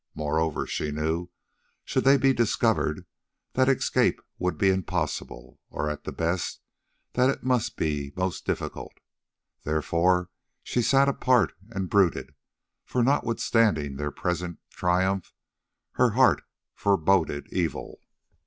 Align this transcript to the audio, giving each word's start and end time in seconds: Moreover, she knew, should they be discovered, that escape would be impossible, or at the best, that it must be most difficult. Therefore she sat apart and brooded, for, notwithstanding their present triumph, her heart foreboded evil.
Moreover, 0.15 0.65
she 0.65 0.89
knew, 0.89 1.29
should 1.85 2.05
they 2.05 2.17
be 2.17 2.33
discovered, 2.33 3.05
that 3.53 3.69
escape 3.69 4.19
would 4.39 4.57
be 4.57 4.71
impossible, 4.71 5.59
or 5.69 5.91
at 5.91 6.05
the 6.05 6.11
best, 6.11 6.59
that 7.13 7.29
it 7.29 7.43
must 7.43 7.77
be 7.77 8.11
most 8.15 8.43
difficult. 8.43 8.93
Therefore 9.63 10.31
she 10.63 10.81
sat 10.81 11.07
apart 11.07 11.53
and 11.69 11.87
brooded, 11.87 12.33
for, 12.83 13.03
notwithstanding 13.03 13.97
their 13.97 14.09
present 14.09 14.57
triumph, 14.71 15.33
her 15.91 16.13
heart 16.17 16.41
foreboded 16.73 17.45
evil. 17.51 17.99